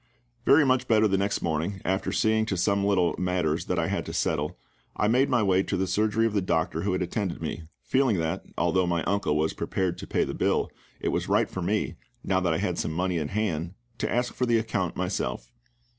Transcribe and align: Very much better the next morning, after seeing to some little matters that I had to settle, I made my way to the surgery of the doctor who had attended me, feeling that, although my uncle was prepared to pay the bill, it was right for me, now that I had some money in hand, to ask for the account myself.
Very 0.45 0.65
much 0.65 0.87
better 0.87 1.07
the 1.07 1.15
next 1.15 1.43
morning, 1.43 1.79
after 1.85 2.11
seeing 2.11 2.47
to 2.47 2.57
some 2.57 2.83
little 2.83 3.13
matters 3.19 3.65
that 3.65 3.77
I 3.77 3.85
had 3.85 4.03
to 4.07 4.13
settle, 4.13 4.57
I 4.95 5.07
made 5.07 5.29
my 5.29 5.43
way 5.43 5.61
to 5.61 5.77
the 5.77 5.85
surgery 5.85 6.25
of 6.25 6.33
the 6.33 6.41
doctor 6.41 6.81
who 6.81 6.93
had 6.93 7.03
attended 7.03 7.39
me, 7.39 7.65
feeling 7.83 8.17
that, 8.17 8.43
although 8.57 8.87
my 8.87 9.03
uncle 9.03 9.37
was 9.37 9.53
prepared 9.53 9.99
to 9.99 10.07
pay 10.07 10.23
the 10.23 10.33
bill, 10.33 10.71
it 10.99 11.09
was 11.09 11.29
right 11.29 11.51
for 11.51 11.61
me, 11.61 11.97
now 12.23 12.39
that 12.39 12.51
I 12.51 12.57
had 12.57 12.79
some 12.79 12.91
money 12.93 13.19
in 13.19 13.27
hand, 13.27 13.75
to 13.99 14.11
ask 14.11 14.33
for 14.33 14.47
the 14.47 14.57
account 14.57 14.95
myself. 14.95 15.51